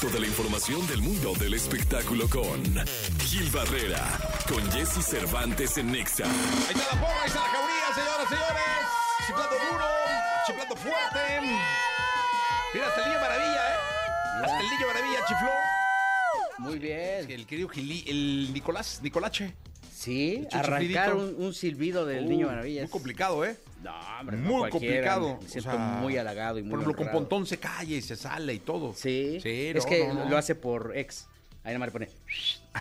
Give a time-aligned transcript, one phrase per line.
[0.00, 2.62] Toda la información del mundo del espectáculo con
[3.24, 4.02] Gil Barrera,
[4.46, 6.24] con Jesse Cervantes en Nexa.
[6.24, 8.86] Ahí está la porra, ahí está la jauría, señoras, señores.
[9.26, 9.84] Chiflando duro,
[10.46, 11.18] chiflando fuerte.
[12.74, 13.78] Mira, hasta el niño maravilla, ¿eh?
[14.44, 15.50] Hasta el niño maravilla chifló.
[16.58, 17.30] Muy bien.
[17.30, 19.54] El querido Gili, el Nicolás, Nicolache.
[19.94, 22.82] Sí, arrancar un silbido del Uh, niño maravilla.
[22.82, 23.56] Muy complicado, ¿eh?
[23.82, 25.14] No, hombre, no Muy cualquiera.
[25.14, 25.38] complicado.
[25.42, 27.12] Me siento o sea, muy halagado y muy Por ejemplo, con.
[27.12, 28.94] Pontón se calla y se sale y todo.
[28.94, 30.28] Sí, Sí, es no, que no, no.
[30.30, 31.26] lo hace por ex.
[31.62, 32.08] Ahí nomás le pone.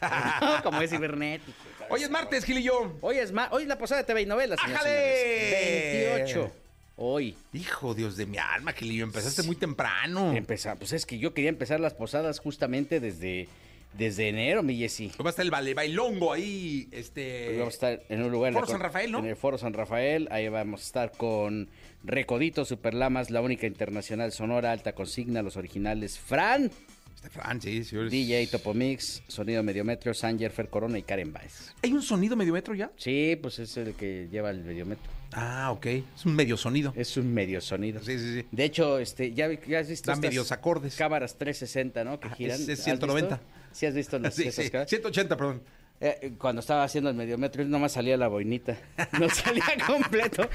[0.62, 1.52] Como es cibernético.
[1.90, 2.92] Hoy es martes, Gilillo.
[3.00, 4.58] Hoy es, ma- hoy es la posada de TV y novelas.
[4.66, 4.90] y ¡Ájale!
[4.90, 6.14] señores.
[6.34, 6.52] 28.
[6.96, 7.36] Hoy.
[7.52, 9.04] Hijo Dios de mi alma, Gilillo.
[9.04, 10.32] Empezaste muy temprano.
[10.32, 13.48] Empezar, pues es que yo quería empezar las posadas justamente desde,
[13.96, 15.10] desde enero, mi Jessy.
[15.20, 17.48] Va a estar el baile, bailongo ahí, este...
[17.48, 18.52] Hoy vamos a estar en un lugar.
[18.52, 19.18] Foro San Rafael, ¿no?
[19.18, 20.28] En el Foro San Rafael.
[20.30, 21.68] Ahí vamos a estar con
[22.04, 26.16] Recodito, Superlamas, la única internacional sonora, alta consigna, los originales.
[26.18, 26.70] Fran,
[27.16, 28.12] Este Fran, sí, señores.
[28.12, 31.72] DJ Topomix, Sonido Mediometro, Sanger, Fer Corona y Karen Baez.
[31.82, 32.92] ¿Hay un sonido medio metro ya?
[32.96, 35.10] Sí, pues es el que lleva el mediometro.
[35.32, 35.86] Ah, ok.
[35.86, 36.92] Es un medio sonido.
[36.96, 38.00] Es un medio sonido.
[38.02, 38.46] Sí, sí, sí.
[38.52, 40.94] De hecho, este, ya, ya has visto Dan medios acordes.
[40.94, 42.20] cámaras 360, ¿no?
[42.20, 42.60] Que Ah, giran.
[42.60, 43.40] es- es ¿Has 190.
[43.72, 44.70] Sí, has visto las, Sí, esas sí.
[44.70, 44.90] cámaras?
[44.90, 45.62] 180, perdón.
[46.00, 48.76] Eh, cuando estaba haciendo el mediometro, nomás salía la boinita.
[49.18, 50.48] No salía completo.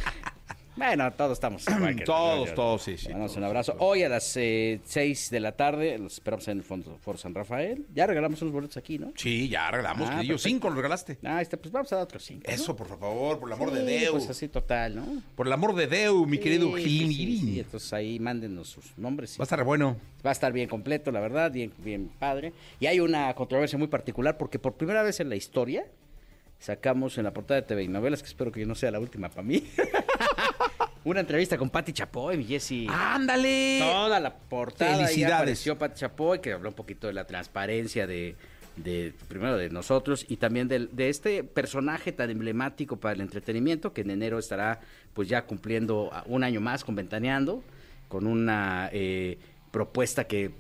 [0.75, 3.75] Bueno, todos estamos igual que Todos, yo- todos, sí, sí, mandamos un abrazo.
[3.79, 7.85] Hoy a las 6 de la tarde, los esperamos en el Fondo Foro San Rafael.
[7.93, 9.13] Ya regalamos unos boletos aquí, ¿no?
[9.15, 10.37] Sí, ya arreglamos, Ah, perfecto.
[10.39, 11.19] Cinco los regalaste.
[11.23, 12.41] Ah, este, pues vamos a dar otros 5.
[12.49, 14.11] Eso, por favor, por el amor de Dios.
[14.13, 15.21] Pues así total, ¿no?
[15.35, 17.11] Por el amor de Dios, mi querido Gilín.
[17.11, 19.37] sí, sí, entonces ahí mándenos sus nombres.
[19.39, 19.97] Va a estar bueno.
[20.25, 22.51] Va a estar bien completo, la verdad, bien, bien padre.
[22.79, 25.85] Y hay una controversia muy particular porque por primera vez en la historia
[26.59, 29.27] sacamos en la portada de TV y novelas, que espero que no sea la última
[29.27, 29.61] para mí,
[31.05, 32.87] una entrevista con Patti Chapoy, mi Jessy.
[32.89, 33.79] ¡Ándale!
[33.79, 35.35] Toda la portada Felicidades.
[35.35, 38.35] apareció Patti Chapoy, que habló un poquito de la transparencia de,
[38.77, 44.01] de primero de nosotros y también de, este personaje tan emblemático para el entretenimiento que
[44.01, 44.79] en enero estará
[45.13, 47.63] pues ya cumpliendo un año más con Ventaneando,
[48.07, 49.37] con una eh,
[49.71, 50.51] propuesta que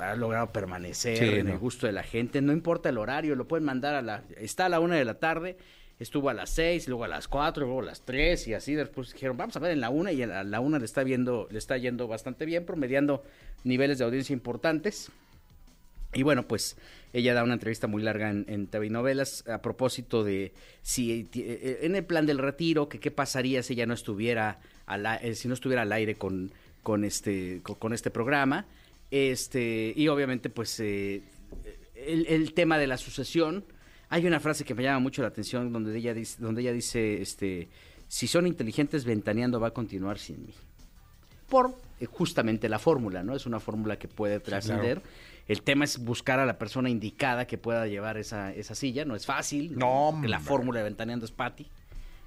[0.00, 1.52] ha logrado permanecer Sí, en no.
[1.52, 4.66] el gusto de la gente, no importa el horario, lo pueden mandar a la, está
[4.66, 5.56] a la una de la tarde,
[5.98, 9.12] estuvo a las seis, luego a las cuatro, luego a las tres y así después
[9.12, 11.58] dijeron, vamos a ver en la una y a la una le está viendo, le
[11.58, 13.24] está yendo bastante bien, promediando
[13.64, 15.10] niveles de audiencia importantes.
[16.14, 16.76] Y bueno, pues
[17.12, 21.80] ella da una entrevista muy larga en, en Novelas a propósito de si ti- eh,
[21.82, 25.48] en el plan del retiro, que qué pasaría si ella no estuviera al, eh, si
[25.48, 26.50] no estuviera al aire con,
[26.82, 28.64] con este con, este programa.
[29.10, 31.22] Este, y obviamente, pues eh,
[31.94, 33.64] el tema de la sucesión.
[34.10, 37.20] Hay una frase que me llama mucho la atención donde ella dice, donde ella dice,
[37.20, 37.68] este,
[38.08, 40.54] si son inteligentes, ventaneando va a continuar sin mí
[41.48, 43.34] por eh, justamente la fórmula, ¿no?
[43.34, 45.02] Es una fórmula que puede trascender.
[45.46, 49.04] El tema es buscar a la persona indicada que pueda llevar esa, esa silla.
[49.04, 49.76] No es fácil.
[49.78, 51.66] No, Porque la fórmula de Ventaneando es Patty.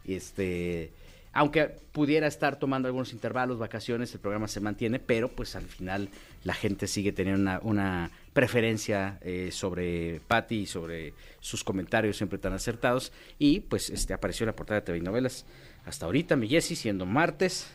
[0.05, 0.91] Este,
[1.33, 6.09] aunque pudiera estar tomando algunos intervalos, vacaciones, el programa se mantiene, pero pues al final
[6.43, 12.37] la gente sigue teniendo una, una preferencia eh, sobre Patty y sobre sus comentarios siempre
[12.37, 13.11] tan acertados.
[13.39, 15.45] Y pues este apareció en la portada de TV y Novelas
[15.85, 17.67] hasta ahorita, mi Jessy, siendo martes.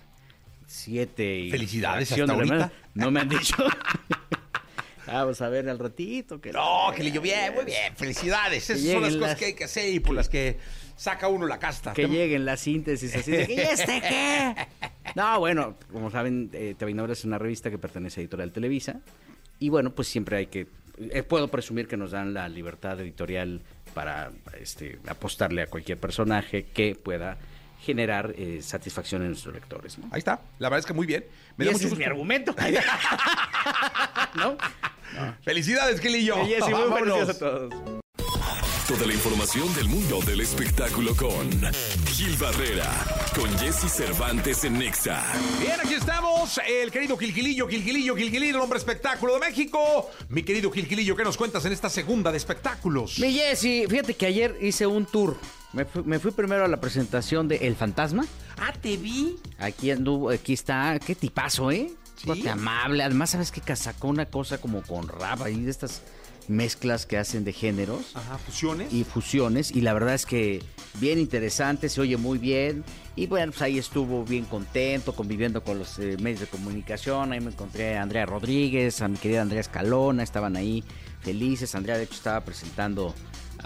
[0.68, 2.72] 7 y Felicidades, hasta ahorita.
[2.94, 3.56] No me han dicho.
[5.06, 6.40] Vamos a ver al ratito.
[6.40, 7.94] Que No, Gilillo, bien, muy bien.
[7.96, 8.68] Felicidades.
[8.70, 10.58] Esas Que son las cosas las- que hay que hacer y por las que
[10.96, 11.92] saca uno la casta.
[11.92, 14.54] Que Te- lleguen las síntesis así de que, ¿y este qué?
[15.14, 16.74] No, bueno, como saben, eh,
[17.10, 19.00] es una revista que pertenece a Editorial Televisa.
[19.58, 20.66] Y bueno, pues siempre hay que.
[20.98, 23.62] eh, puedo presumir que nos dan la libertad editorial
[23.94, 24.30] para
[24.60, 27.38] este, apostarle a cualquier personaje que pueda
[27.80, 29.96] generar eh, satisfacción en nuestros lectores.
[29.98, 30.08] ¿no?
[30.10, 30.40] Ahí está.
[30.58, 31.24] La verdad es que muy bien.
[31.56, 32.10] Me Y da ese mucho es mi gusto.
[32.10, 32.54] argumento.
[34.34, 34.56] ¿No?
[35.42, 36.34] Felicidades, Gilillo.
[36.44, 37.28] Sí, muy buenos días Vámonos.
[37.30, 37.74] a todos.
[38.88, 41.50] Toda la información del mundo del espectáculo con
[42.06, 42.88] Gil Barrera,
[43.34, 45.24] con Jesse Cervantes en Nexa.
[45.60, 46.60] Bien, aquí estamos.
[46.64, 50.08] El querido Gilgilillo, Gilgilillo, Gilgilillo, el hombre espectáculo de México.
[50.28, 53.18] Mi querido Gilgilillo, ¿qué nos cuentas en esta segunda de espectáculos?
[53.18, 55.36] Mi Jessy, fíjate que ayer hice un tour.
[55.72, 58.24] Me fui, me fui primero a la presentación de El Fantasma.
[58.56, 59.36] Ah, te vi.
[59.58, 61.00] Aquí anduvo, aquí está.
[61.04, 61.90] Qué tipazo, ¿eh?
[62.16, 62.46] Sí.
[62.48, 63.02] Amable.
[63.02, 63.60] Además, ¿sabes qué?
[63.60, 66.02] Que Sacó una cosa como con rap ahí de estas
[66.48, 68.92] mezclas que hacen de géneros Ajá, fusiones.
[68.92, 69.70] y fusiones.
[69.72, 70.62] Y la verdad es que
[71.00, 72.84] bien interesante, se oye muy bien.
[73.16, 77.32] Y bueno, pues ahí estuvo bien contento, conviviendo con los eh, medios de comunicación.
[77.32, 80.84] Ahí me encontré a Andrea Rodríguez, a mi querida Andrea Escalona, estaban ahí
[81.20, 81.74] felices.
[81.74, 83.14] Andrea, de hecho, estaba presentando,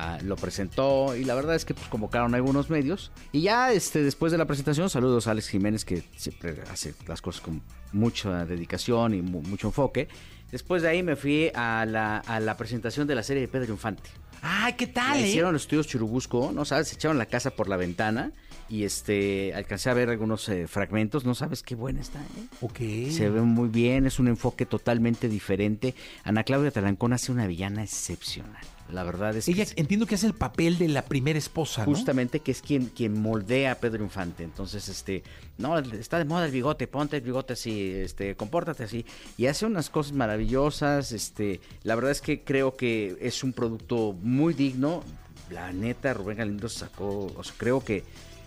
[0.00, 1.14] ah, lo presentó.
[1.16, 3.12] Y la verdad es que pues convocaron a algunos medios.
[3.32, 7.20] Y ya este, después de la presentación, saludos a Alex Jiménez, que siempre hace las
[7.22, 7.62] cosas con
[7.92, 10.08] mucha dedicación y mu- mucho enfoque.
[10.50, 13.72] Después de ahí me fui a la, a la presentación de la serie de Pedro
[13.72, 14.10] Infante.
[14.42, 15.28] Ay, ¿qué La tal, eh?
[15.28, 16.88] hicieron los estudios Churubusco, ¿no sabes?
[16.88, 18.32] Se echaron la casa por la ventana
[18.68, 21.24] y este alcancé a ver algunos eh, fragmentos.
[21.24, 22.46] No sabes qué buena está, ¿eh?
[22.60, 22.78] Ok.
[23.10, 25.94] Se ve muy bien, es un enfoque totalmente diferente.
[26.24, 28.64] Ana Claudia Talancón hace una villana excepcional.
[28.92, 31.86] La verdad es que Ella entiendo que hace el papel de la primera esposa, ¿no?
[31.86, 34.42] justamente que es quien quien moldea a Pedro Infante.
[34.42, 35.22] Entonces, este,
[35.58, 39.04] no, está de moda el bigote, ponte el bigote así, este, compórtate así
[39.36, 44.16] y hace unas cosas maravillosas, este, la verdad es que creo que es un producto
[44.22, 45.02] muy digno.
[45.50, 48.04] La neta Rubén Galindo sacó, o sea, creo que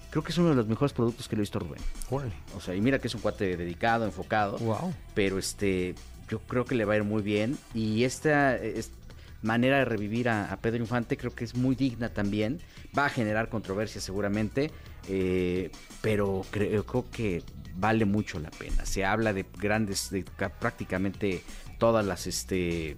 [0.10, 1.82] creo que es uno de los mejores productos que le he visto a Rubén.
[2.10, 2.34] Órale.
[2.56, 4.58] O sea, y mira que es un cuate dedicado, enfocado.
[4.60, 4.94] Wow.
[5.16, 5.96] Pero este,
[6.30, 7.58] yo creo que le va a ir muy bien.
[7.74, 8.92] Y esta es-
[9.42, 12.62] manera de revivir a, a Pedro Infante creo que es muy digna también.
[12.98, 14.72] Va a generar controversia seguramente.
[15.10, 15.70] eh,
[16.02, 17.44] pero creo, creo que
[17.76, 18.86] vale mucho la pena.
[18.86, 21.42] Se habla de grandes, de ca- prácticamente
[21.80, 22.96] todas las este,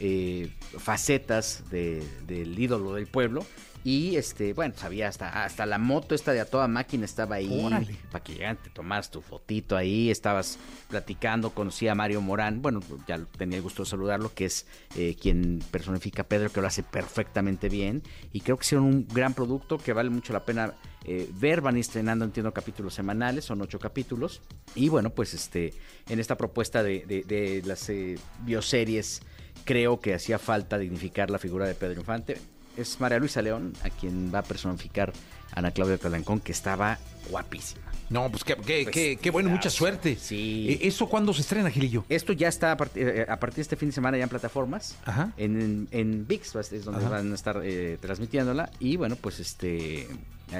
[0.00, 3.44] eh, facetas de- del ídolo del pueblo.
[3.86, 7.62] Y este, bueno, sabía hasta, hasta la moto esta de a toda máquina estaba ahí.
[7.62, 7.94] Órale.
[8.10, 8.70] Para que llegaran, te
[9.10, 10.58] tu fotito ahí, estabas
[10.88, 15.14] platicando, conocí a Mario Morán, bueno, ya tenía el gusto de saludarlo, que es eh,
[15.20, 18.02] quien personifica a Pedro, que lo hace perfectamente bien.
[18.32, 20.72] Y creo que hicieron un gran producto que vale mucho la pena
[21.04, 21.60] eh, ver.
[21.60, 24.40] Van estrenando, entiendo, capítulos semanales, son ocho capítulos.
[24.74, 25.74] Y bueno, pues este,
[26.08, 29.20] en esta propuesta de, de- de las eh, bioseries,
[29.64, 32.38] creo que hacía falta dignificar la figura de Pedro Infante.
[32.76, 35.12] Es María Luisa León a quien va a personificar
[35.52, 36.98] Ana Claudia Talancón, que estaba
[37.30, 37.82] guapísima.
[38.10, 40.16] No, pues qué, qué, Pues, qué, qué bueno, mucha suerte.
[40.20, 40.66] Sí.
[40.68, 42.04] Eh, ¿Eso cuándo se estrena, Gilillo?
[42.08, 44.28] Esto ya está a, partir- eh, a partir de este fin de semana ya en
[44.28, 44.96] plataformas.
[45.06, 45.32] Ajá.
[45.38, 47.08] En, en, en VIX es donde Ajá.
[47.10, 48.70] van a estar eh, transmitiéndola.
[48.78, 50.06] Y bueno, pues este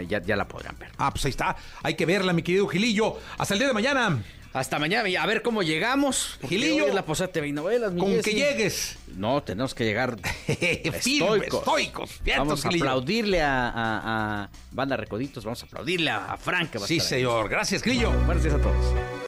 [0.08, 0.90] ya, ya la podrán ver.
[0.96, 1.54] Ah, pues ahí está.
[1.82, 3.18] Hay que verla, mi querido Gilillo.
[3.36, 4.22] Hasta el día de mañana.
[4.54, 6.38] Hasta mañana, a ver cómo llegamos.
[6.48, 6.84] Gilillo.
[6.84, 8.96] hoy es la posada TV novelas, mi Con que llegues.
[9.16, 10.16] No, tenemos que llegar
[10.48, 11.60] estoicos.
[11.60, 12.20] estoicos.
[12.36, 16.70] Vamos a aplaudirle a, a- a Banda Recoditos, vamos a aplaudirle a, a Frank.
[16.70, 17.00] que va a Sí, ahí.
[17.00, 17.48] señor.
[17.48, 17.82] Gracias.
[17.84, 19.23] Buenos días a todos.